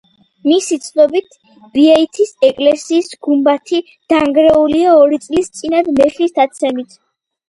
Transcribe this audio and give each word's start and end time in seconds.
მისი 0.51 0.75
ცნობით: 0.83 1.35
„ბიეთის 1.73 2.31
ეკლესიის 2.47 3.11
გუმბათი 3.27 3.81
დანგრეულია 4.13 4.95
ორი 5.03 5.21
წლის 5.27 5.53
წინათ 5.59 5.93
მეხის 6.01 6.35
დაცემით“. 6.41 6.97